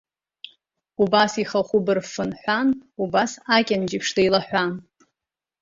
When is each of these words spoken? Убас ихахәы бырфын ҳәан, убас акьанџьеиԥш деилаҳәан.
Убас 1.01 1.33
ихахәы 1.41 1.79
бырфын 1.85 2.31
ҳәан, 2.39 2.69
убас 3.03 3.31
акьанџьеиԥш 3.57 4.09
деилаҳәан. 4.15 4.71